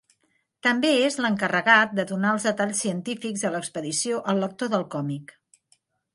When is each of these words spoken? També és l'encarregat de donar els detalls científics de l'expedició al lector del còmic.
També 0.67 0.93
és 1.09 1.17
l'encarregat 1.25 1.93
de 1.99 2.05
donar 2.13 2.31
els 2.37 2.47
detalls 2.49 2.81
científics 2.87 3.45
de 3.47 3.53
l'expedició 3.59 4.25
al 4.35 4.43
lector 4.47 4.75
del 4.75 4.89
còmic. 4.97 5.37